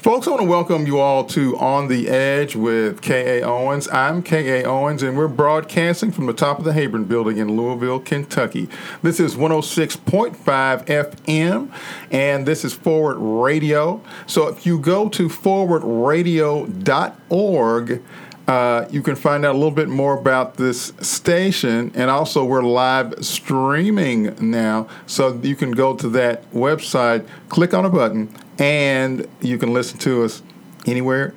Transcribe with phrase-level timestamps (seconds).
[0.00, 3.46] Folks, I want to welcome you all to On the Edge with K.A.
[3.46, 3.86] Owens.
[3.88, 4.64] I'm K.A.
[4.64, 8.70] Owens, and we're broadcasting from the top of the Heyburn building in Louisville, Kentucky.
[9.02, 11.70] This is 106.5 FM,
[12.10, 14.02] and this is Forward Radio.
[14.26, 18.02] So if you go to forwardradio.org,
[18.48, 22.62] uh, you can find out a little bit more about this station, and also we're
[22.62, 24.88] live streaming now.
[25.06, 29.98] So you can go to that website, click on a button, and you can listen
[29.98, 30.42] to us
[30.86, 31.34] anywhere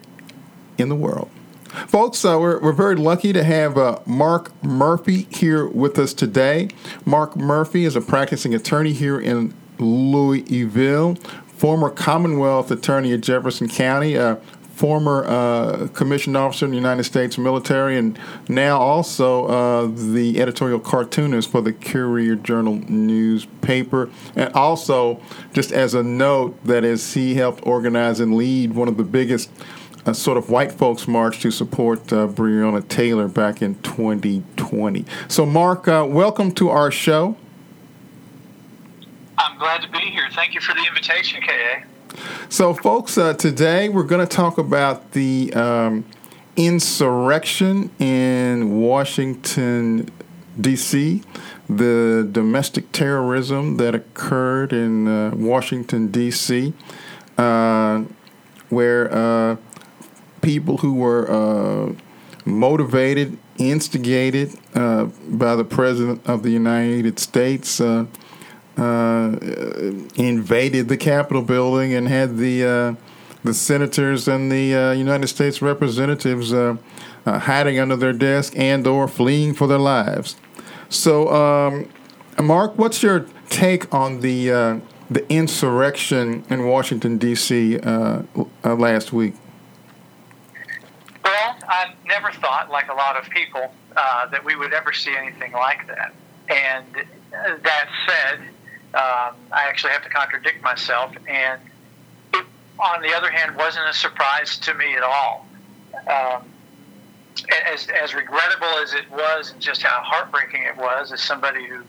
[0.78, 1.30] in the world.
[1.88, 6.68] Folks, uh, we're, we're very lucky to have uh, Marc Murphy here with us today.
[7.04, 11.16] Marc Murphy is a practicing attorney here in Louisville,
[11.48, 14.36] former Commonwealth attorney at Jefferson County, uh,
[14.84, 18.20] former uh, commissioned officer in the United States military, and
[18.50, 24.10] now also uh, the editorial cartoonist for the Courier Journal newspaper.
[24.36, 25.22] And also,
[25.54, 29.50] just as a note, that is, he helped organize and lead one of the biggest
[30.06, 35.06] uh, sort of white folks march to support uh, Breonna Taylor back in 2020.
[35.30, 37.38] So, Marc, uh, welcome to our show.
[39.38, 40.28] I'm glad to be here.
[40.34, 41.93] Thank you for the invitation, K.A.
[42.50, 46.06] So, folks, uh, today we're going to talk about the um,
[46.56, 50.10] insurrection in Washington,
[50.60, 51.24] D.C.,
[51.70, 56.74] the domestic terrorism that occurred in uh, Washington, D.C.,
[57.38, 58.04] uh,
[58.70, 59.58] where uh,
[60.42, 61.94] people who were uh,
[62.46, 67.82] motivated, instigated uh, by the President of the United States
[68.78, 69.36] uh,
[70.16, 72.96] invaded the Capitol building and had the uh,
[73.44, 76.78] the senators and the uh, United States representatives uh,
[77.26, 80.38] uh, hiding under their desk and or fleeing for their lives.
[80.90, 81.90] So, um,
[82.42, 84.80] Marc, what's your take on the uh,
[85.10, 87.78] the insurrection in Washington D.C.
[88.64, 89.36] last week?
[91.24, 95.52] Well, I never thought, like a lot of people, that we would ever see anything
[95.52, 96.14] like that.
[96.50, 96.86] And
[97.32, 98.42] that said,
[98.94, 101.16] um, I actually have to contradict myself.
[101.28, 101.62] And
[102.34, 102.46] it,
[102.80, 105.48] on the other hand, wasn't a surprise to me at all.
[106.08, 106.44] Um,
[107.66, 111.82] as, as regrettable as it was, and just how heartbreaking it was, as somebody who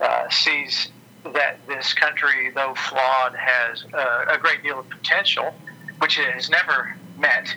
[0.00, 0.88] uh, sees
[1.34, 5.54] that this country, though flawed, has uh, a great deal of potential,
[5.98, 7.54] which it has never met,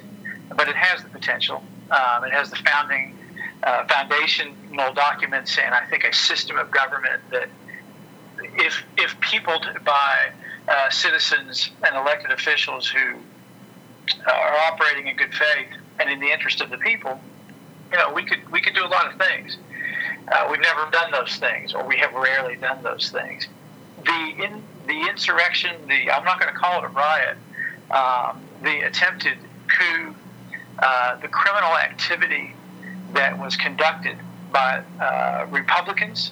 [0.56, 1.64] but it has the potential.
[1.92, 3.18] Um, it has the founding
[3.64, 7.48] uh, foundational documents and I think a system of government that
[8.58, 10.32] if if peopled by
[10.68, 13.16] uh, citizens and elected officials who
[14.28, 15.68] are operating in good faith
[16.00, 17.20] and in the interest of the people,
[17.92, 19.58] you know, we could we could do a lot of things.
[20.32, 23.48] Uh, we've never done those things, or we have rarely done those things.
[24.06, 27.38] The in the insurrection, the I'm not going to call it a riot,
[27.92, 29.38] um, the attempted
[29.68, 30.16] coup,
[30.80, 32.54] uh, the criminal activity
[33.14, 34.18] that was conducted
[34.52, 36.32] by uh, Republicans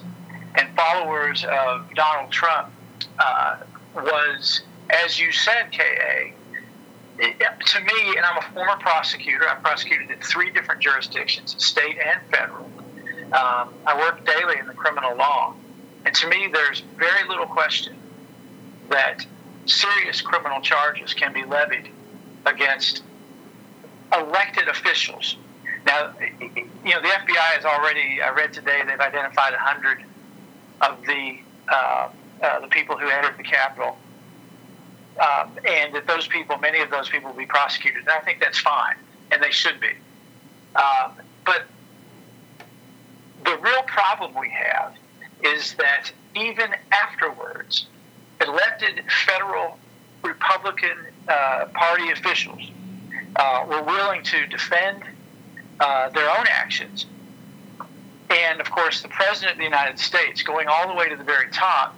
[0.54, 2.70] and followers of Donald Trump
[3.18, 3.58] uh,
[3.94, 6.32] was, as you said, KA,
[7.20, 12.20] to me, and I'm a former prosecutor, I prosecuted in three different jurisdictions, state and
[12.30, 12.64] federal.
[13.32, 15.54] Um, I work daily in the criminal law.
[16.04, 17.94] And to me, there's very little question
[18.88, 19.24] that
[19.66, 21.90] serious criminal charges can be levied
[22.46, 23.02] against
[24.12, 25.36] elected officials.
[25.86, 30.02] Now, you know, the FBI has already, I read today, they've identified 100
[30.80, 32.08] of the uh,
[32.42, 33.98] uh, the people who entered the Capitol,
[35.20, 38.00] um, and that those people, many of those people, will be prosecuted.
[38.00, 38.96] And I think that's fine,
[39.30, 39.90] and they should be.
[40.74, 41.12] Um,
[41.44, 41.64] but
[43.44, 44.94] the real problem we have
[45.42, 47.86] is that even afterwards,
[48.40, 49.78] elected federal
[50.22, 50.96] Republican
[51.28, 52.70] uh, Party officials
[53.36, 55.02] uh, were willing to defend
[55.80, 57.06] uh, their own actions
[58.30, 61.24] and of course, the President of the United States, going all the way to the
[61.24, 61.96] very top,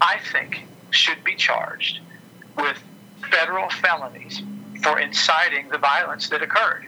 [0.00, 2.00] I think should be charged
[2.56, 2.82] with
[3.30, 4.42] federal felonies
[4.82, 6.86] for inciting the violence that occurred.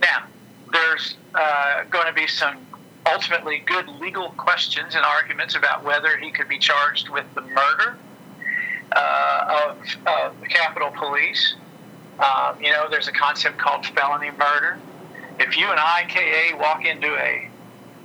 [0.00, 0.24] Now,
[0.72, 2.58] there's uh, going to be some
[3.06, 7.96] ultimately good legal questions and arguments about whether he could be charged with the murder
[8.92, 11.56] uh, of, of, the Capitol Police.
[12.20, 14.78] Um, you know, there's a concept called felony murder.
[15.40, 17.48] If you and I, KA, walk into a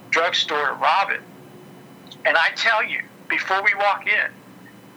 [0.09, 1.21] drugstore to rob it.
[2.25, 2.99] And I tell you,
[3.29, 4.31] before we walk in,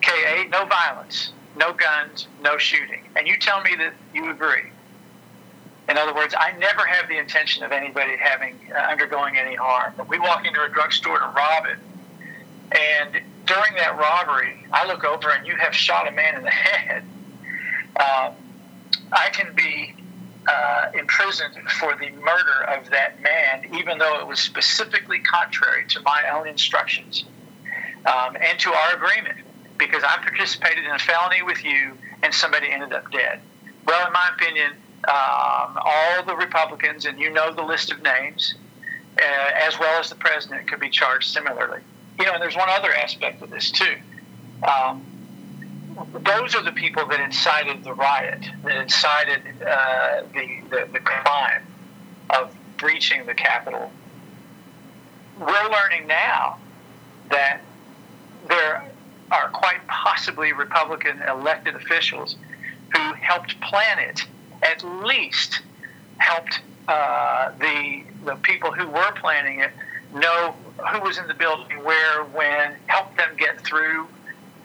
[0.03, 3.03] KA, no violence, no guns, no shooting.
[3.17, 4.71] And you tell me that you agree.
[5.89, 9.93] In other words, I never have the intention of anybody having uh, undergoing any harm.
[9.97, 11.79] But we walk into a drugstore to rob it,
[12.77, 16.51] and during that robbery, I look over and you have shot a man in the
[16.51, 17.03] head.
[17.99, 18.33] I,
[19.13, 19.95] I can be
[20.47, 26.01] uh, imprisoned for the murder of that man, even though it was specifically contrary to
[26.01, 27.25] my own instructions
[28.07, 29.39] um, and to our agreement,
[29.79, 33.41] because I participated in a felony with you and somebody ended up dead.
[33.87, 34.73] Well, in my opinion,
[35.09, 38.55] um, all the Republicans, and you know the list of names,
[39.19, 41.81] uh, as well as the president, could be charged similarly.
[42.19, 43.97] You know, and there's one other aspect of this too.
[44.63, 45.03] Um,
[46.25, 51.63] those are the people that incited the riot, that incited uh, the, the, the crime
[52.31, 53.91] of breaching the Capitol.
[55.39, 56.59] We're learning now
[57.31, 57.61] that
[58.49, 58.91] there
[59.31, 62.37] are quite possibly Republican elected officials
[62.95, 64.27] who helped plan it,
[64.63, 65.63] at least
[66.19, 69.71] helped uh, the the people who were planning it
[70.15, 70.55] know
[70.93, 74.09] who was in the building, where, when, helped them get through.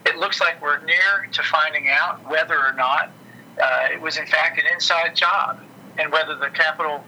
[0.05, 3.09] It looks like we're near to finding out whether or not
[3.61, 5.59] uh, it was in fact an inside job,
[5.97, 7.03] and whether the Capitol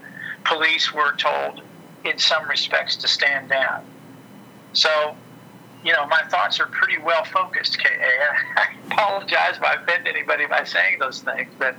[0.46, 1.62] Police were told,
[2.06, 3.86] in some respects, to stand down.
[4.74, 5.16] So
[5.84, 8.60] you know, my thoughts are pretty well focused, K.A.
[8.60, 11.76] I apologize if I offend anybody by saying those things, but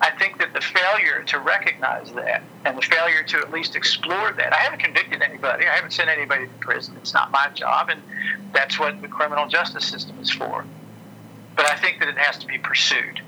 [0.00, 4.32] I think that the failure to recognize that and the failure to at least explore
[4.32, 6.96] that, I haven't convicted anybody, I haven't sent anybody to prison.
[7.00, 8.02] It's not my job, and
[8.52, 10.64] that's what the criminal justice system is for.
[11.54, 13.20] But I think that it has to be pursued.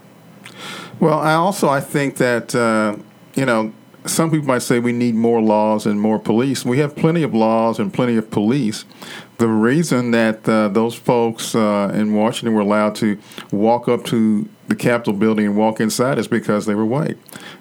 [0.99, 2.97] Well, I also I think that uh,
[3.35, 3.73] you know
[4.07, 6.65] some people might say we need more laws and more police.
[6.65, 8.85] We have plenty of laws and plenty of police.
[9.43, 13.19] The reason that uh, those folks uh, in Washington were allowed to
[13.51, 17.19] walk up to the Capitol building and walk inside is because they were white.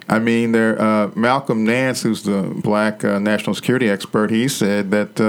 [0.07, 4.91] I mean, there, uh, Malcolm Nance, who's the black uh, national security expert, he said
[4.91, 5.19] that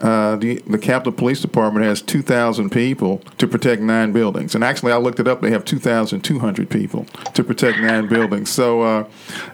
[0.00, 4.54] uh, the, the Capitol Police Department has 2,000 people to protect nine buildings.
[4.54, 5.42] And actually, I looked it up.
[5.42, 7.04] They have 2,200 people
[7.34, 8.48] to protect nine buildings.
[8.48, 9.08] So, uh,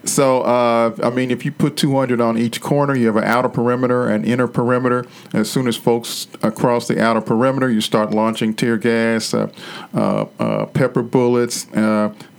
[0.05, 3.49] so uh, I mean, if you put 200 on each corner, you have an outer
[3.49, 5.05] perimeter and inner perimeter.
[5.33, 9.49] As soon as folks across the outer perimeter, you start launching tear gas, uh,
[9.93, 11.65] uh, pepper bullets.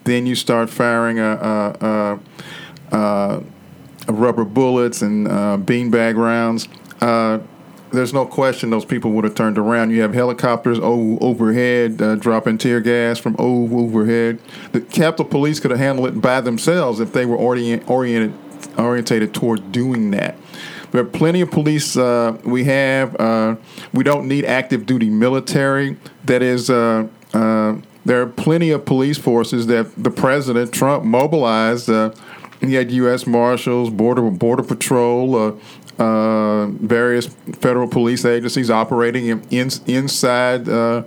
[0.04, 2.18] then you start firing a,
[4.08, 5.26] rubber bullets and
[5.66, 6.66] beanbag rounds
[7.90, 9.90] there's no question those people would have turned around.
[9.90, 14.40] You have helicopters overhead uh, dropping tear gas from overhead.
[14.72, 18.34] The Capitol Police could have handled it by themselves if they were orient, oriented
[18.76, 20.36] orientated toward doing that.
[20.90, 23.18] There are plenty of police uh, we have.
[23.20, 23.56] Uh,
[23.92, 25.96] we don't need active duty military.
[26.24, 31.90] That is, uh, uh, there are plenty of police forces that the president Trump mobilized.
[31.90, 32.12] Uh,
[32.60, 33.26] he had U.S.
[33.26, 35.60] Marshals, Border Border Patrol,
[35.98, 37.26] uh, various
[37.60, 41.02] federal police agencies operating in, in inside uh,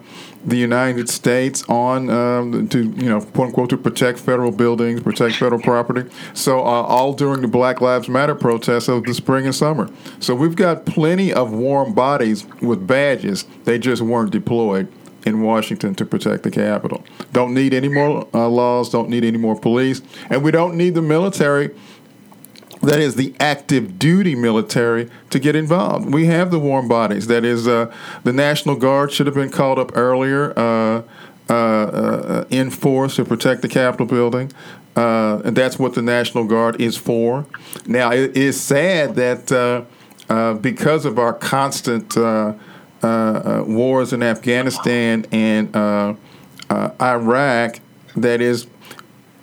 [0.46, 5.36] the United States on um, to you know quote unquote to protect federal buildings, protect
[5.36, 6.10] federal property.
[6.34, 9.90] So uh, all during the Black Lives Matter protests of the spring and summer.
[10.20, 13.46] So we've got plenty of warm bodies with badges.
[13.64, 14.92] They just weren't deployed
[15.26, 17.04] in Washington to protect the Capitol.
[17.32, 18.90] Don't need any more uh, laws.
[18.90, 21.72] Don't need any more police, and we don't need the military
[22.82, 26.12] that is the active duty military to get involved.
[26.14, 27.28] We have the warm bodies.
[27.28, 27.94] That is, uh,
[28.24, 31.04] the National Guard should have been called up earlier uh,
[31.50, 34.52] uh, uh in force to protect the Capitol building.
[34.96, 37.46] Uh, and that's what the National Guard is for.
[37.86, 39.52] Now, it is sad that
[40.30, 42.16] uh, because of our constant
[43.68, 45.76] wars in Afghanistan and
[46.70, 47.80] Iraq,
[48.16, 48.68] that is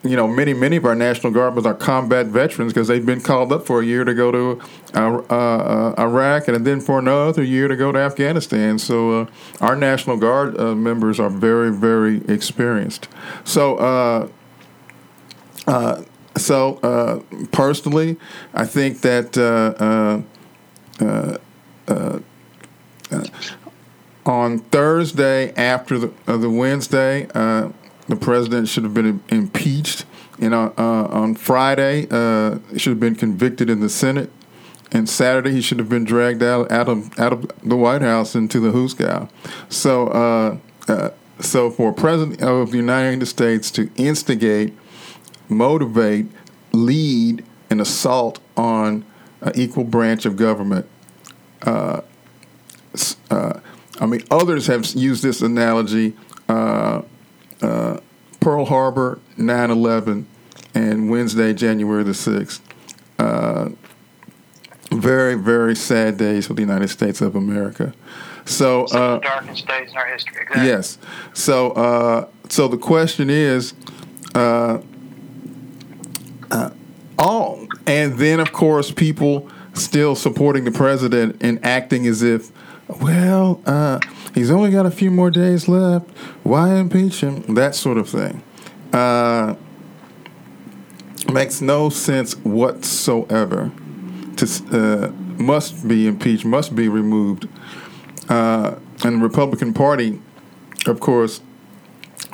[0.05, 3.53] you know, many many of our National Guardmen are combat veterans because they've been called
[3.53, 4.61] up for a year to go to
[4.95, 8.79] uh, uh, Iraq and then for another year to go to Afghanistan.
[8.79, 9.27] So uh,
[9.61, 13.09] our National Guard uh, members are very very experienced.
[13.45, 13.77] So.
[13.77, 14.29] Uh,
[15.67, 16.03] uh,
[16.35, 18.17] so personally,
[18.55, 19.37] I think that
[24.25, 27.27] on Thursday after the, the Wednesday,
[28.09, 30.05] the president should have been impeached.
[30.41, 34.31] And uh, uh, on Friday, uh, should have been convicted in the Senate.
[34.91, 38.35] And Saturday, he should have been dragged out, out of out of the White House
[38.35, 39.29] into the Hooskow.
[39.69, 40.59] So, uh,
[40.91, 41.11] uh,
[41.41, 44.73] so for a president of the United States to instigate,
[45.49, 46.27] motivate,
[46.73, 49.05] lead an assault on
[49.43, 50.87] an equal branch of government.
[51.63, 52.01] Uh,
[53.31, 53.61] uh,
[54.01, 56.17] I mean, others have used this analogy.
[56.49, 57.03] Uh,
[57.63, 57.99] uh,
[58.41, 60.27] Pearl Harbor, 9 11,
[60.75, 62.61] and Wednesday, January the 6th.
[63.19, 63.71] Uh,
[64.91, 67.93] very, very sad days for the United States of America.
[68.47, 70.43] So, uh, darkest days in our history.
[70.43, 70.67] Exactly.
[70.67, 70.99] Yes.
[71.35, 73.75] So, uh, so the question is,
[74.35, 74.79] uh,
[77.89, 82.53] and then, of course, people still supporting the president and acting as if,
[82.89, 84.01] well, uh,
[84.35, 86.09] he's only got a few more days left.
[86.43, 87.55] Why impeach him?
[87.55, 88.43] That sort of thing.
[88.93, 89.57] Uh,
[91.33, 93.71] makes no sense whatsoever.
[94.37, 95.11] To uh,
[95.43, 97.49] must be impeached, must be removed,
[98.29, 100.21] uh, and the Republican Party,
[100.87, 101.41] of course,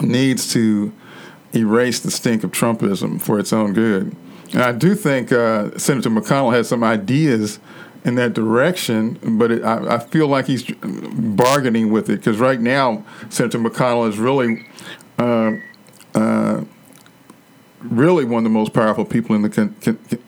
[0.00, 0.92] needs to
[1.54, 4.14] erase the stink of Trumpism for its own good.
[4.52, 7.58] And I do think uh, Senator McConnell has some ideas
[8.04, 12.60] in that direction, but it, I, I, feel like he's bargaining with it because right
[12.60, 14.66] now Senator McConnell is really,
[15.18, 15.52] uh,
[16.14, 16.64] uh,
[17.80, 19.74] really one of the most powerful people in the con-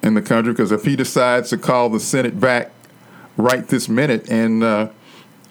[0.02, 0.52] in the country.
[0.52, 2.70] Because if he decides to call the Senate back
[3.36, 4.88] right this minute and uh,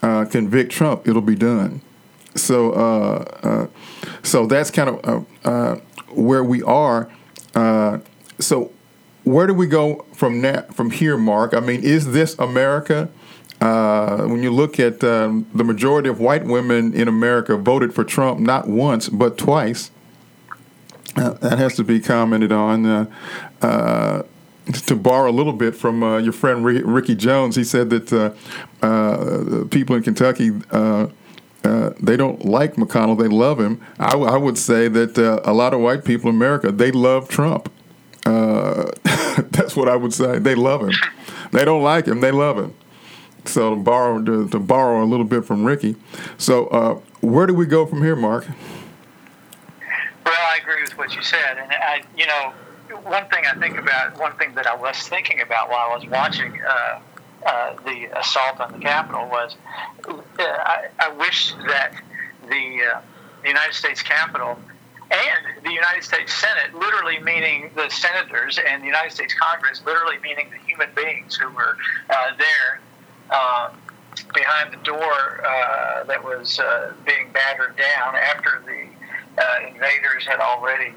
[0.01, 1.81] uh, convict Trump, it'll be done.
[2.33, 3.67] So, uh,
[4.23, 7.09] so that's kind of where we are
[8.39, 8.71] so
[9.25, 11.53] where do we go from that from here, Marc?
[11.53, 13.09] I mean, is this America?
[13.59, 18.03] Uh, when you look at um, the majority of white women in America voted for
[18.03, 19.91] Trump not once but twice.
[21.15, 22.85] Uh, that has to be commented on.
[22.85, 23.05] Uh,
[23.61, 24.23] uh
[24.87, 28.11] to borrow a little bit from uh, your friend Ricky Jones, he said that
[28.81, 33.79] uh, people in Kentucky they don't like McConnell; they love him.
[33.99, 37.29] I, w- I would say that a lot of white people in America they love
[37.29, 37.71] Trump.
[38.25, 38.91] Uh,
[39.51, 40.39] that's what I would say.
[40.39, 40.93] They love him.
[41.51, 42.21] They don't like him.
[42.21, 42.73] They love him.
[43.45, 45.95] So to borrow to, to borrow a little bit from Ricky.
[46.37, 48.47] So uh, where do we go from here, Marc?
[50.25, 52.53] Well, I agree with what you said, and I, you know,
[53.03, 56.07] one thing I think about, one thing that I was thinking about while I was
[56.07, 56.99] watching uh,
[57.45, 59.55] uh, the assault on the Capitol was,
[60.07, 61.93] uh, I, I, wish that
[62.49, 63.01] the, uh,
[63.43, 64.57] the United States Capitol
[65.15, 70.17] and the United States Senate, literally meaning the senators, and the United States Congress, literally
[70.21, 71.77] meaning the human beings who were
[72.09, 72.79] uh, there
[73.31, 73.77] um,
[74.33, 80.39] behind the door uh, that was uh, being battered down after the uh, invaders had
[80.39, 80.93] already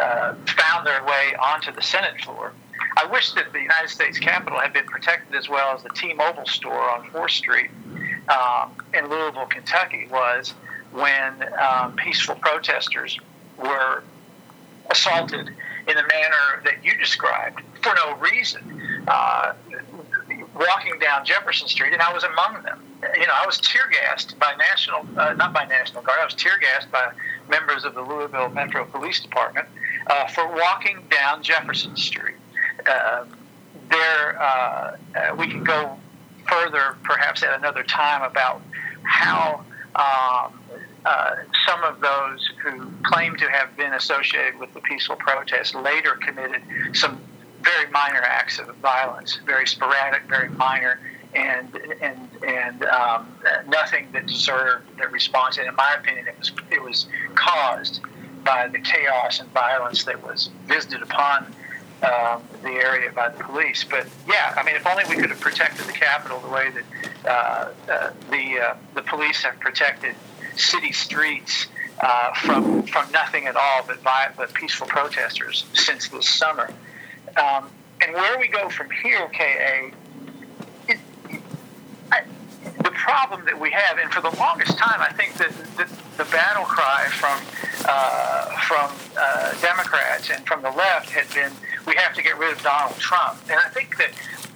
[0.00, 2.52] uh, found their way onto the Senate floor.
[2.96, 6.46] I wish that the United States Capitol had been protected as well as the T-Mobile
[6.46, 7.70] store on 4th Street
[8.28, 10.54] um, in Louisville, Kentucky was
[10.92, 13.18] when um, peaceful protesters
[13.58, 14.02] were
[14.90, 19.04] assaulted in the manner that you described for no reason.
[19.06, 19.54] Uh,
[20.54, 22.82] walking down Jefferson Street, and I was among them.
[23.14, 26.18] You know, I was tear gassed by national, uh, not by National Guard.
[26.20, 27.12] I was tear gassed by
[27.48, 29.68] members of the Louisville Metro Police Department
[30.06, 32.36] uh, for walking down Jefferson Street.
[32.86, 33.26] Uh,
[33.90, 35.96] there, uh, uh, we can go
[36.48, 38.62] further, perhaps at another time, about
[39.02, 40.58] how um,
[41.06, 46.16] uh, some of those who claim to have been associated with the peaceful protest later
[46.16, 46.60] committed
[46.94, 47.20] some
[47.62, 50.98] very minor acts of violence, very sporadic, very minor,
[51.32, 53.28] and and and um,
[53.68, 55.58] nothing that deserved the response.
[55.58, 58.00] And in my opinion, it was it was caused
[58.44, 61.46] by the chaos and violence that was visited upon
[62.02, 63.84] um, the area by the police.
[63.84, 66.84] But yeah, I mean, if only we could have protected the Capitol the way that
[67.24, 70.16] uh, uh, the uh, the police have protected
[70.56, 71.66] city streets
[72.00, 73.98] uh, from from nothing at all but
[74.36, 76.70] but peaceful protesters since this summer.
[77.36, 77.70] Um,
[78.00, 79.90] and where we go from here, Ka,
[80.88, 80.98] it,
[82.12, 82.22] I,
[82.82, 85.88] the problem that we have, and for the longest time, I think that the,
[86.22, 87.40] the battle cry from
[87.88, 91.52] uh, from uh, Democrats and from the left had been,
[91.86, 93.38] we have to get rid of Donald Trump.
[93.48, 94.12] And I think that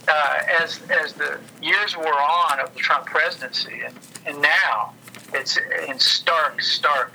[0.09, 3.95] uh, as as the years wore on of the Trump presidency, and,
[4.27, 4.93] and now
[5.35, 5.59] it's
[5.89, 7.13] in stark, stark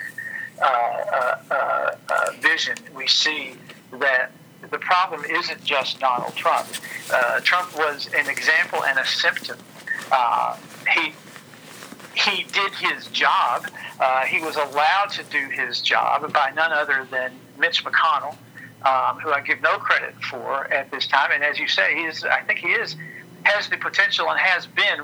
[0.61, 2.75] uh, uh, uh, uh, vision.
[2.95, 3.55] We see
[3.99, 4.31] that
[4.71, 6.67] the problem isn't just Donald Trump.
[7.11, 9.57] Uh, Trump was an example and a symptom.
[10.11, 10.57] Uh,
[10.93, 11.13] he
[12.15, 13.65] he did his job.
[14.27, 18.37] he was allowed to do his job by none other than Mitch McConnell,
[18.85, 21.31] um, who I give no credit for at this time.
[21.33, 22.23] And as you say, he is.
[22.23, 22.95] I think he is
[23.43, 25.01] has the potential and has been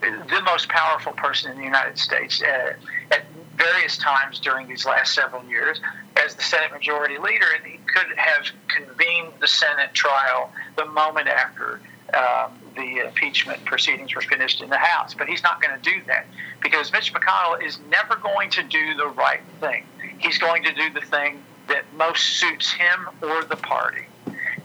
[0.00, 2.72] the most powerful person in the United States uh,
[3.10, 3.24] at
[3.56, 5.80] various times during these last several years
[6.24, 11.28] as the Senate Majority Leader, and he could have convened the Senate trial the moment
[11.28, 11.80] after
[12.14, 15.14] um, the impeachment proceedings were finished in the House.
[15.14, 16.26] But he's not going to do that
[16.62, 19.84] because Mitch McConnell is never going to do the right thing.
[20.18, 24.06] He's going to do the thing that most suits him or the party,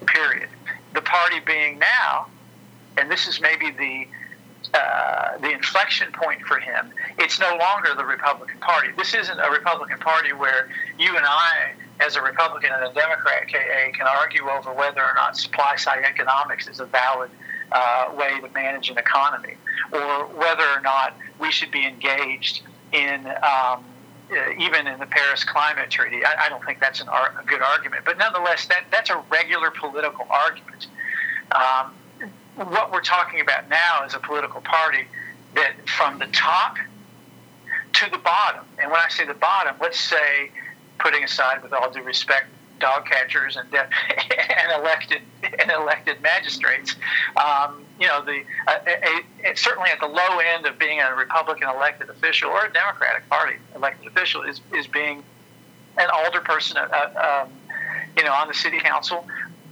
[0.06, 0.50] period.
[0.94, 2.28] The party being now,
[2.98, 4.08] and this is maybe the
[4.74, 8.89] uh, the inflection point for him, it's no longer the Republican Party.
[8.98, 13.48] This isn't a Republican Party where you and I as a Republican and a Democrat,
[13.51, 17.29] KA, can argue over whether or not supply side economics is a valid
[17.72, 19.55] uh, way to manage an economy,
[19.91, 23.84] or whether or not we should be engaged in um,
[24.32, 26.25] uh, even in the Paris Climate Treaty.
[26.25, 29.70] I, I don't think that's ar- a good argument, but nonetheless, that, that's a regular
[29.72, 30.88] political argument.
[31.51, 31.93] Um,
[32.56, 35.06] what we're talking about now is a political party
[35.56, 36.78] that, from the top
[37.94, 40.52] to the bottom, and when I say the bottom, let's say,
[41.00, 42.48] putting aside, with all due respect,
[42.80, 46.96] dog catchers and, and elected and elected magistrates.
[47.38, 51.16] Um, you know, the uh, a, a, certainly at the low end of being a
[51.16, 55.24] Republican elected official or a Democratic Party elected official is is being
[55.98, 57.50] an alderperson, uh, uh, um,
[58.18, 59.26] you know, on the city council,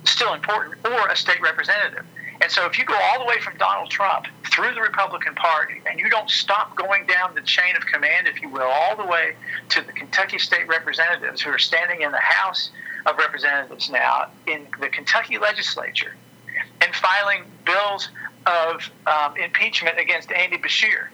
[0.06, 2.06] still important, or a state representative.
[2.42, 5.76] And so, if you go all the way from Donald Trump through the Republican Party
[5.86, 9.06] and you don't stop going down the chain of command, if you will, all the
[9.06, 9.36] way
[9.70, 12.72] to the Kentucky state representatives who are standing in the House
[13.06, 16.16] of Representatives now in the Kentucky legislature
[16.82, 18.10] and filing bills
[18.48, 21.10] of um, impeachment against Andy Beshear.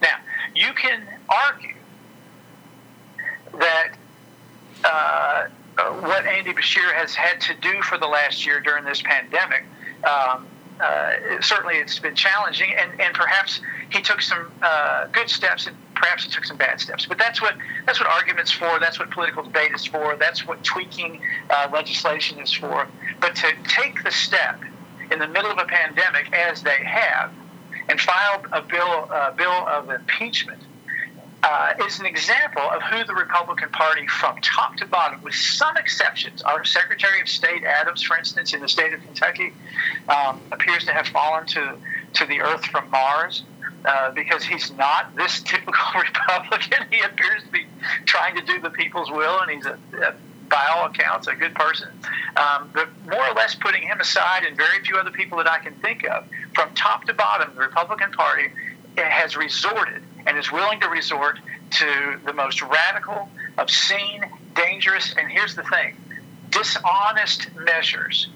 [0.00, 0.16] Now,
[0.54, 1.76] you can argue
[3.58, 3.92] that
[4.82, 5.46] uh,
[6.00, 9.64] what Andy Beshear has had to do for the last year during this pandemic
[10.04, 10.46] um,
[10.80, 15.76] uh, certainly it's been challenging, and, and perhaps he took some uh, good steps, and
[15.94, 17.06] perhaps he took some bad steps.
[17.06, 17.54] But that's what
[17.86, 18.78] that's what arguments for.
[18.80, 20.16] That's what political debate is for.
[20.16, 22.88] That's what tweaking uh, legislation is for.
[23.20, 24.60] But to take the step
[25.10, 27.30] in the middle of a pandemic, as they have,
[27.88, 30.60] and file a bill a bill of impeachment
[31.44, 35.76] uh, is an example of who the Republican Party, from top to bottom, with some
[35.76, 39.52] exceptions, our Secretary of State Adams, for instance, in the state of Kentucky,
[40.08, 41.76] um, appears to have fallen to,
[42.14, 43.42] to the earth from Mars.
[43.84, 46.86] Uh, because he's not this typical Republican.
[46.90, 47.66] He appears to be
[48.06, 50.14] trying to do the people's will, and he's, a, a
[50.48, 51.88] by all accounts, a good person.
[52.34, 55.58] Um, but more or less putting him aside, and very few other people that I
[55.58, 58.52] can think of, from top to bottom, the Republican Party
[58.96, 61.38] has resorted and is willing to resort
[61.70, 65.96] to the most radical, obscene, dangerous, and here's the thing
[66.50, 68.28] dishonest measures.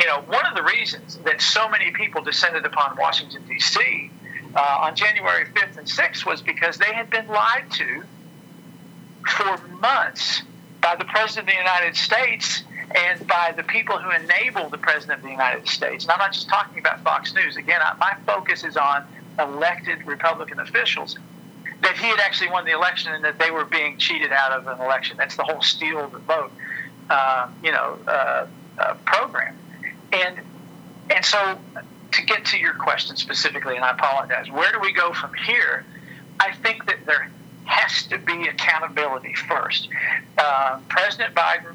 [0.00, 4.10] You know, one of the reasons that so many people descended upon Washington, D.C.
[4.54, 8.02] Uh, on January 5th and 6th was because they had been lied to
[9.28, 10.42] for months
[10.80, 12.62] by the President of the United States
[12.94, 16.04] and by the people who enable the President of the United States.
[16.04, 17.56] And I'm not just talking about Fox News.
[17.56, 19.04] Again, I, my focus is on
[19.38, 21.16] elected Republican officials
[21.82, 24.66] that he had actually won the election and that they were being cheated out of
[24.66, 25.16] an election.
[25.16, 26.52] That's the whole steal the vote,
[27.10, 28.46] uh, you know, uh,
[28.78, 29.56] uh, program.
[30.12, 30.38] And
[31.10, 31.58] and so
[32.12, 35.84] to get to your question specifically, and I apologize, where do we go from here?
[36.40, 37.30] I think that there
[37.64, 39.88] has to be accountability first.
[40.38, 41.74] Uh, President Biden,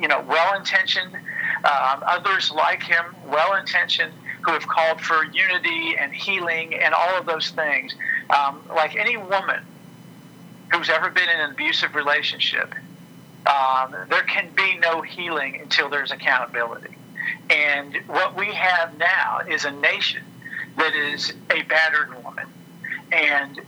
[0.00, 1.14] you know, well-intentioned.
[1.14, 7.26] Um, others like him, well-intentioned who have called for unity and healing and all of
[7.26, 7.94] those things.
[8.30, 9.64] Um, like any woman
[10.72, 12.74] who's ever been in an abusive relationship,
[13.46, 16.94] um, there can be no healing until there's accountability.
[17.50, 20.22] And what we have now is a nation
[20.76, 22.46] that is a battered woman.
[23.10, 23.60] And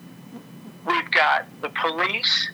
[0.87, 2.51] we've got the police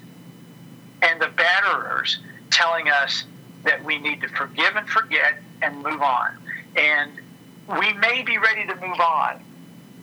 [1.02, 2.16] and the batterers
[2.50, 3.24] telling us
[3.64, 6.36] that we need to forgive and forget and move on.
[6.76, 7.12] And
[7.80, 9.42] we may be ready to move on,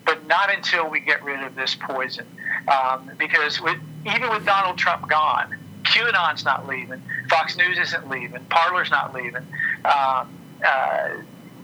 [0.06, 2.26] but not until we get rid of this poison.
[2.68, 8.44] Um, because with, even with Donald Trump gone, QAnon's not leaving, Fox News isn't leaving,
[8.46, 9.46] Parler's not leaving.
[9.86, 10.30] Um,
[10.66, 11.10] uh,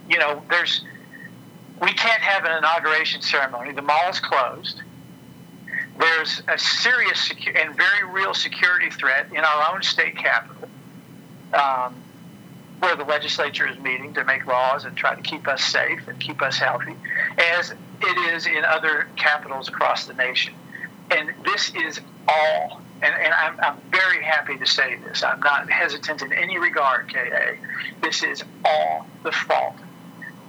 [0.10, 0.84] you know, there's
[1.82, 3.72] we can't have an inauguration ceremony.
[3.72, 4.82] The mall's closed.
[5.98, 10.68] There's a serious secu- and very real security threat in our own state capital.
[11.54, 11.96] Um,
[12.80, 16.20] where the legislature is meeting to make laws and try to keep us safe and
[16.20, 16.96] keep us healthy,
[17.38, 20.54] as it is in other capitals across the nation.
[21.12, 25.70] And this is all, and, and I'm, I'm very happy to say this, I'm not
[25.70, 27.56] hesitant in any regard, KA.
[28.02, 29.76] This is all the fault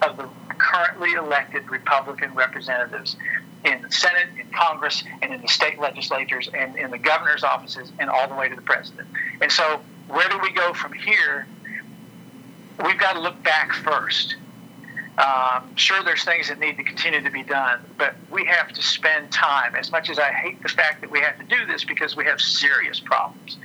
[0.02, 3.16] of the currently elected Republican representatives
[3.64, 7.92] in the Senate, in Congress, and in the state legislatures, and in the governor's offices,
[7.98, 9.08] and all the way to the president.
[9.40, 11.46] And so, where do we go from here
[12.84, 14.36] we've got to look back first.
[15.18, 18.82] Um, sure, there's things that need to continue to be done, but we have to
[18.82, 19.74] spend time.
[19.74, 22.24] As much as I hate the fact that we have to do this because we
[22.24, 23.58] have serious problems,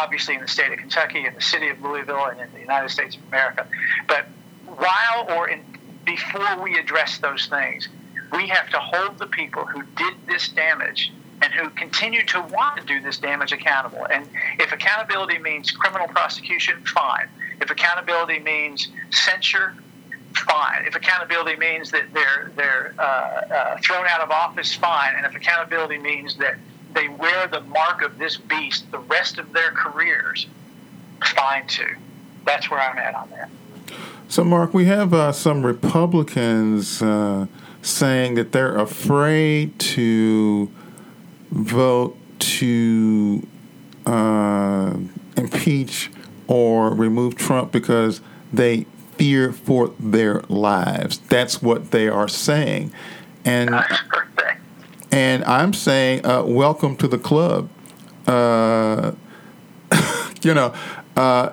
[0.00, 2.90] obviously in the state of Kentucky, in the city of Louisville, and in the United
[2.90, 3.66] States of America.
[4.08, 4.26] But
[4.66, 5.62] while or in,
[6.04, 7.88] before we address those things,
[8.32, 12.80] we have to hold the people who did this damage and who continue to want
[12.80, 14.06] to do this damage accountable.
[14.10, 14.26] And
[14.58, 17.28] if accountability means criminal prosecution, fine.
[17.60, 19.74] If accountability means censure,
[20.38, 20.84] fine.
[20.86, 25.14] If accountability means that they're they're uh, uh, thrown out of office, fine.
[25.16, 26.56] And if accountability means that
[26.94, 30.46] they wear the mark of this beast the rest of their careers,
[31.24, 31.96] fine too.
[32.44, 33.48] That's where I'm at on that.
[34.28, 37.46] So, Marc, we have uh, some Republicans uh,
[37.82, 40.70] saying that they're afraid to
[41.50, 43.46] vote to
[44.06, 44.96] uh,
[45.36, 46.10] impeach
[46.48, 48.20] or remove Trump because
[48.52, 51.18] they fear for their lives.
[51.18, 52.92] That's what they are saying,
[53.44, 53.74] and
[55.10, 57.68] and I'm saying, uh, welcome to the club.
[58.26, 59.12] Uh,
[60.42, 60.74] you know,
[61.16, 61.50] uh,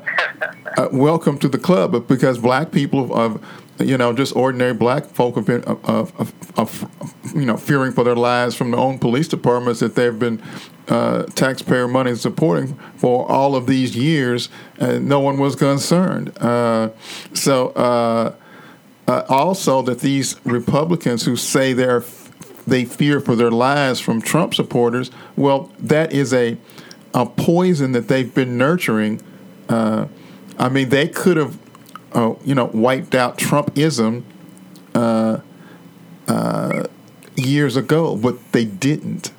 [0.78, 3.44] uh, welcome to the club because black people of
[3.80, 5.84] you know just ordinary black folk have been of,
[6.20, 6.90] of, of,
[7.36, 10.42] you know fearing for their lives from their own police departments that they've been
[10.90, 16.90] uh, taxpayer money supporting for all of these years and no one was concerned uh,
[17.34, 18.34] so uh,
[19.08, 22.04] uh, also that these Republicans who say they're
[22.68, 26.58] they fear for their lives from Trump supporters well that is a
[27.14, 29.22] a poison that they've been nurturing
[29.70, 30.08] uh,
[30.60, 31.58] I mean, they could have,
[32.12, 34.24] uh, you know, wiped out Trumpism
[34.94, 35.40] uh,
[36.28, 36.84] uh,
[37.36, 39.32] years ago, but they didn't.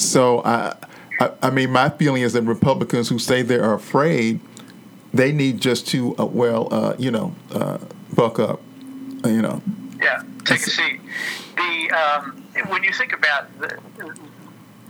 [0.00, 0.76] So I,
[1.20, 4.40] I, I, mean, my feeling is that Republicans who say they are afraid,
[5.12, 7.78] they need just to, uh, well, uh, you know, uh,
[8.14, 8.60] buck up,
[9.24, 9.60] you know.
[10.00, 11.00] Yeah, take a seat.
[11.56, 13.78] The um, when you think about the,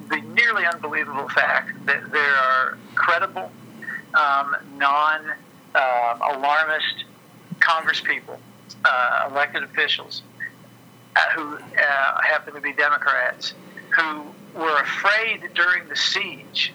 [0.08, 3.50] the nearly unbelievable fact that there are credible
[4.14, 5.32] um, non
[5.74, 7.04] uh, alarmist
[7.58, 8.38] congresspeople,
[8.84, 10.22] uh, elected officials
[11.16, 13.54] uh, who uh, happen to be Democrats,
[13.96, 16.72] who were afraid during the siege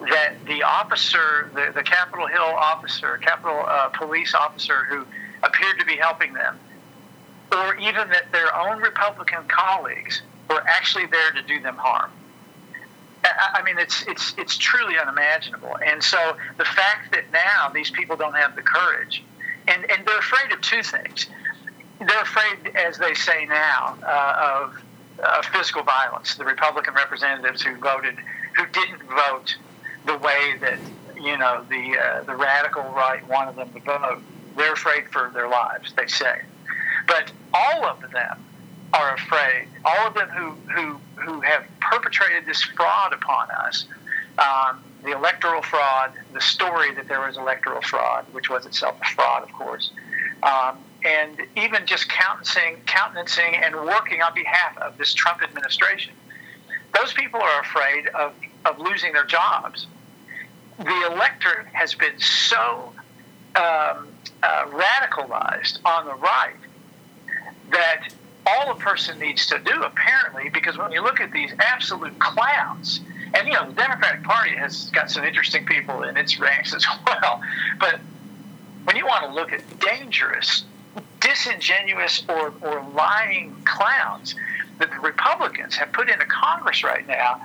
[0.00, 5.06] that the officer, the, the Capitol Hill officer, Capitol uh, police officer who
[5.42, 6.58] appeared to be helping them,
[7.52, 12.10] or even that their own Republican colleagues were actually there to do them harm.
[13.24, 15.78] I mean, it's it's it's truly unimaginable.
[15.84, 19.24] And so the fact that now these people don't have the courage,
[19.66, 21.26] and and they're afraid of two things.
[22.00, 24.82] They're afraid, as they say now, uh, of
[25.24, 26.34] uh, physical violence.
[26.36, 28.16] The Republican representatives who voted,
[28.56, 29.56] who didn't vote
[30.06, 30.78] the way that
[31.16, 34.22] you know the uh, the radical right wanted them to vote,
[34.56, 35.92] they're afraid for their lives.
[35.96, 36.42] They say,
[37.06, 38.44] but all of them
[38.94, 39.68] are afraid.
[39.84, 43.86] All of them who, who, who have perpetrated this fraud upon us,
[44.38, 49.14] um, the electoral fraud, the story that there was electoral fraud, which was itself a
[49.14, 49.90] fraud, of course,
[50.42, 56.14] um, and even just countenancing, countenancing and working on behalf of this Trump administration.
[56.94, 58.32] Those people are afraid of,
[58.64, 59.86] of losing their jobs.
[60.78, 62.92] The electorate has been so
[63.54, 64.08] um,
[64.42, 66.56] uh, radicalized on the right
[67.70, 68.08] that
[68.46, 73.00] all a person needs to do, apparently, because when you look at these absolute clowns,
[73.34, 76.86] and you know, the Democratic Party has got some interesting people in its ranks as
[77.06, 77.40] well,
[77.78, 78.00] but
[78.84, 80.64] when you want to look at dangerous,
[81.20, 84.34] disingenuous, or, or lying clowns
[84.78, 87.40] that the Republicans have put into Congress right now,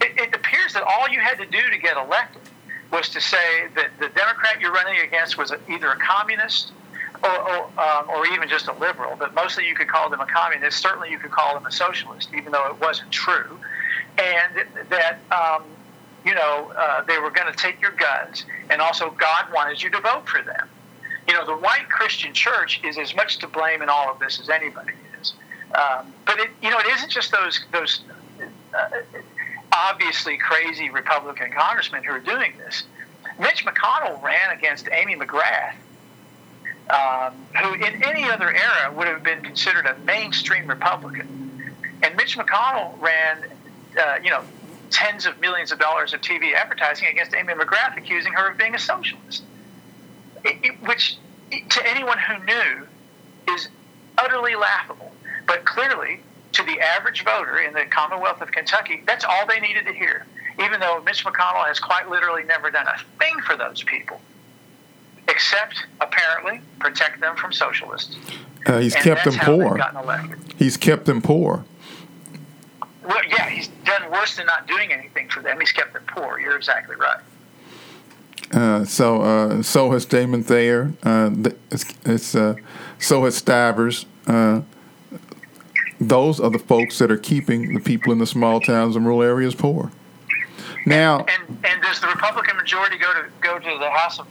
[0.00, 2.42] it, it appears that all you had to do to get elected
[2.92, 6.72] was to say that the Democrat you're running against was either a communist
[7.24, 10.26] or, or, um, or, even just a liberal, but mostly you could call them a
[10.26, 10.82] communist.
[10.82, 13.58] Certainly you could call them a socialist, even though it wasn't true.
[14.18, 15.62] And that, um,
[16.24, 19.90] you know, uh, they were going to take your guns, and also God wanted you
[19.90, 20.68] to vote for them.
[21.32, 24.38] You know, the white Christian church is as much to blame in all of this
[24.38, 25.32] as anybody is.
[25.74, 28.02] Um, but it, you know, it isn't just those those
[28.74, 29.00] uh,
[29.72, 32.84] obviously crazy Republican congressmen who are doing this.
[33.38, 35.74] Mitch McConnell ran against Amy McGrath
[36.90, 41.72] um, who in any other era would have been considered a mainstream Republican.
[42.02, 43.44] And Mitch McConnell ran,
[43.98, 44.42] uh, you know,
[44.90, 48.74] tens of millions of dollars of TV advertising against Amy McGrath, accusing her of being
[48.74, 49.42] a socialist,
[50.44, 51.18] it, it, which
[51.50, 52.86] to anyone who knew
[53.54, 53.68] is
[54.18, 55.12] utterly laughable.
[55.46, 56.20] But clearly,
[56.52, 60.26] to the average voter in the Commonwealth of Kentucky, that's all they needed to hear.
[60.62, 64.20] Even though Mitch McConnell has quite literally never done a thing for those people
[65.28, 68.16] except apparently protect them from socialists.
[68.66, 69.78] Uh, he's and kept them poor.
[70.56, 71.64] He's kept them poor.
[73.04, 75.58] Well, yeah, he's done worse than not doing anything for them.
[75.58, 76.38] He's kept them poor.
[76.38, 77.20] You're exactly right.
[78.52, 80.92] Uh, so, uh, so has Damon Thayer.
[81.02, 81.30] Uh,
[81.70, 82.54] it's, it's uh,
[82.98, 84.06] so has Stivers.
[84.26, 84.62] Uh,
[86.00, 89.22] those are the folks that are keeping the people in the small towns and rural
[89.22, 89.90] areas poor.
[90.84, 94.26] Now, and, and does the Republican majority go to go to the House of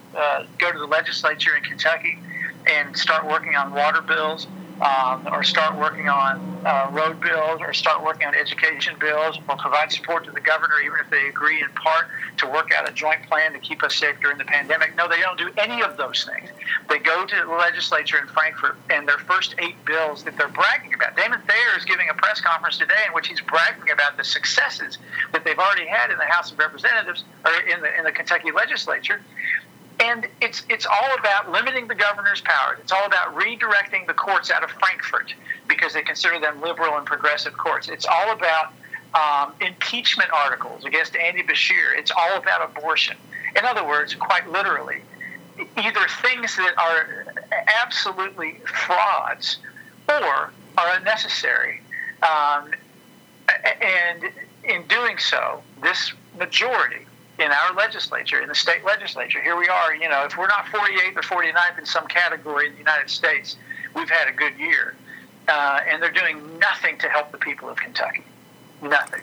[0.57, 2.19] go to the legislature in Kentucky
[2.67, 4.47] and start working on water bills
[4.81, 9.55] um, or start working on uh, road bills or start working on education bills or
[9.55, 12.91] provide support to the governor, even if they agree in part to work out a
[12.91, 14.95] joint plan to keep us safe during the pandemic.
[14.95, 16.49] No, they don't do any of those things.
[16.89, 20.93] They go to the legislature in Frankfort and their first eight bills that they're bragging
[20.93, 21.15] about.
[21.15, 24.97] Damon Thayer is giving a press conference today in which he's bragging about the successes
[25.31, 28.51] that they've already had in the House of Representatives or in the in the Kentucky
[28.51, 29.21] legislature.
[30.01, 32.77] And it's it's all about limiting the governor's power.
[32.81, 35.33] It's all about redirecting the courts out of Frankfort
[35.67, 37.87] because they consider them liberal and progressive courts.
[37.87, 38.73] It's all about
[39.13, 41.95] um, impeachment articles against Andy Beshear.
[41.95, 43.15] It's all about abortion.
[43.55, 45.01] In other words, quite literally,
[45.77, 47.25] either things that are
[47.83, 49.57] absolutely frauds
[50.09, 51.81] or are unnecessary.
[52.23, 52.71] Um,
[53.81, 54.23] and
[54.63, 57.05] in doing so, this majority
[57.41, 59.41] in our legislature, in the state legislature.
[59.41, 62.73] Here we are, you know, if we're not 48th or 49th in some category in
[62.73, 63.57] the United States,
[63.95, 64.95] we've had a good year.
[65.47, 68.23] Uh, and they're doing nothing to help the people of Kentucky.
[68.81, 69.21] Nothing.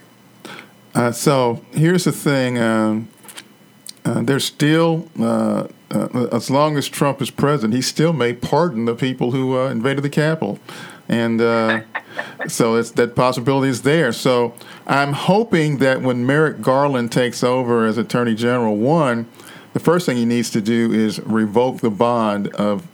[0.94, 3.08] Uh, so here's the thing um,
[4.04, 8.84] uh, there's still, uh, uh, as long as Trump is president, he still may pardon
[8.84, 10.58] the people who uh, invaded the Capitol.
[11.08, 11.40] And
[12.48, 14.12] so it's, that possibility is there.
[14.12, 14.54] So
[14.86, 19.28] I'm hoping that when Merrick Garland takes over as Attorney General, one,
[19.72, 22.86] the first thing he needs to do is revoke the bond of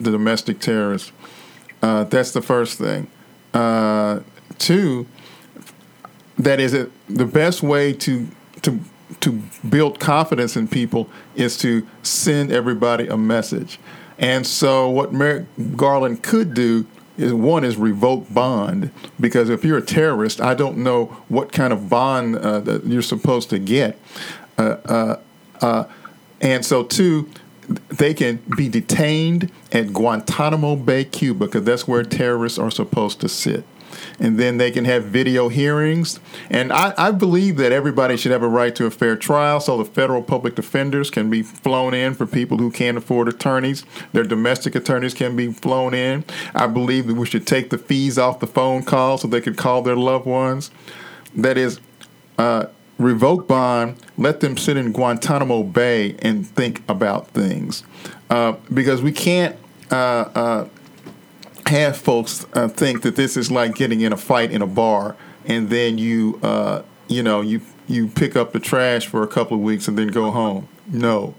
[0.00, 1.12] the domestic terrorists.
[1.82, 3.08] Uh, that's the first thing.
[3.54, 4.20] Uh,
[4.58, 5.06] two,
[6.38, 6.90] that is it.
[7.08, 8.28] The best way to
[8.62, 8.80] to
[9.20, 13.78] to build confidence in people is to send everybody a message.
[14.18, 16.86] And so, what Merrick Garland could do
[17.18, 21.72] is one is revoke bond because if you're a terrorist, I don't know what kind
[21.72, 23.98] of bond uh, that you're supposed to get,
[24.56, 25.20] uh, uh,
[25.60, 25.84] uh
[26.40, 27.28] and so two,
[27.88, 33.28] they can be detained at Guantanamo Bay, Cuba, because that's where terrorists are supposed to
[33.28, 33.64] sit
[34.18, 36.20] and then they can have video hearings.
[36.50, 39.78] And I, I, believe that everybody should have a right to a fair trial, so
[39.78, 43.84] the federal public defenders can be flown in for people who can't afford attorneys.
[44.12, 46.24] Their domestic attorneys can be flown in.
[46.54, 49.56] I believe that we should take the fees off the phone call so they could
[49.56, 50.70] call their loved ones.
[51.34, 51.80] That is,
[52.38, 52.66] uh,
[52.98, 57.84] revoke bond, let them sit in Guantanamo Bay and think about things.
[58.30, 59.56] Uh, because we can't
[59.90, 60.66] uh,
[61.68, 65.16] have folks uh, think that this is like getting in a fight in a bar,
[65.46, 69.56] and then you, uh, you know, you you pick up the trash for a couple
[69.56, 70.68] of weeks and then go home.
[70.86, 71.34] No,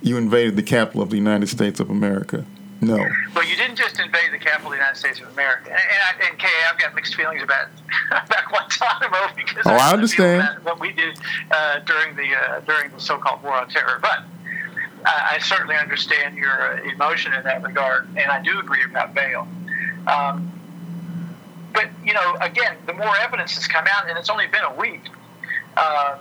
[0.00, 2.44] you invaded the capital of the United States of America.
[2.82, 2.96] No.
[3.32, 5.70] Well, you didn't just invade the capital of the United States of America.
[5.70, 7.68] And, and, and Kay, I've got mixed feelings about
[8.10, 11.16] about Guantanamo because oh, I understand what we did
[11.52, 14.24] uh, during the uh, during the so-called war on terror, but.
[15.04, 19.48] I certainly understand your uh, emotion in that regard, and I do agree about bail.
[20.06, 20.52] Um,
[21.72, 24.74] but you know, again, the more evidence has come out, and it's only been a
[24.74, 25.02] week.
[25.76, 26.18] Uh,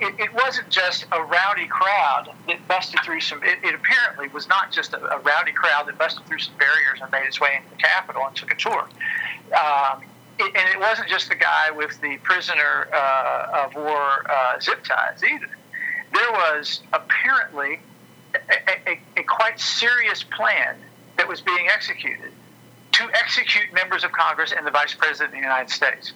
[0.00, 3.42] it, it, wasn't just a rowdy crowd that busted through some.
[3.42, 7.00] It, it apparently was not just a, a, rowdy crowd that busted through some barriers
[7.02, 8.88] and made its way into the Capitol and took a tour.
[9.52, 10.02] Um,
[10.38, 14.84] it, and it wasn't just the guy with the prisoner uh, of war uh, zip
[14.84, 15.50] ties either.
[16.12, 17.80] There was apparently
[18.34, 20.76] a, a, a quite serious plan
[21.16, 22.32] that was being executed
[23.00, 26.12] to execute members of Congress and the Vice President of the United States.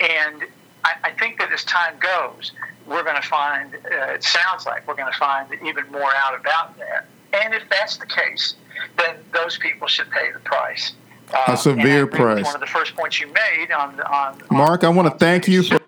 [0.00, 0.44] And
[0.84, 2.52] I, I think that as time goes,
[2.86, 6.38] we're going to find, uh, it sounds like we're going to find even more out
[6.38, 7.06] about that.
[7.32, 8.54] And if that's the case,
[8.96, 10.92] then those people should pay the price.
[11.32, 12.44] Uh, a severe price.
[12.44, 14.40] One of the first points you made on on.
[14.50, 15.78] Marc, on, I want to thank you for